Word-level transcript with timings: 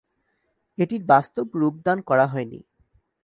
এটির 0.77 1.03
বাস্তব 1.03 1.45
রূপদান 1.53 1.97
করা 2.01 2.25
হয়নি। 2.27 2.59